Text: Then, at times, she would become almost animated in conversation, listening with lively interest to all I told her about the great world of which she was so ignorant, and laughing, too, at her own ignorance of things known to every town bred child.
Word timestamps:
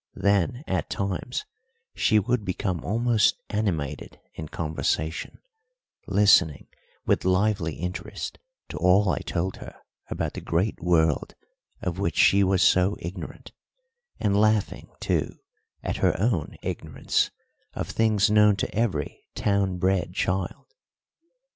Then, 0.15 0.63
at 0.65 0.89
times, 0.89 1.45
she 1.93 2.17
would 2.17 2.43
become 2.43 2.83
almost 2.83 3.35
animated 3.51 4.19
in 4.33 4.47
conversation, 4.47 5.37
listening 6.07 6.65
with 7.05 7.23
lively 7.23 7.75
interest 7.75 8.39
to 8.69 8.77
all 8.79 9.09
I 9.09 9.19
told 9.19 9.57
her 9.57 9.79
about 10.09 10.33
the 10.33 10.41
great 10.41 10.81
world 10.81 11.35
of 11.83 11.99
which 11.99 12.17
she 12.17 12.43
was 12.43 12.63
so 12.63 12.97
ignorant, 12.99 13.51
and 14.19 14.35
laughing, 14.35 14.89
too, 14.99 15.37
at 15.83 15.97
her 15.97 16.19
own 16.19 16.55
ignorance 16.63 17.29
of 17.75 17.87
things 17.87 18.31
known 18.31 18.55
to 18.55 18.73
every 18.75 19.25
town 19.35 19.77
bred 19.77 20.15
child. 20.15 20.65